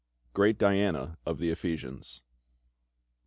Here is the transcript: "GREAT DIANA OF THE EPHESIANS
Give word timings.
"GREAT 0.33 0.57
DIANA 0.57 1.19
OF 1.27 1.37
THE 1.37 1.51
EPHESIANS 1.51 2.23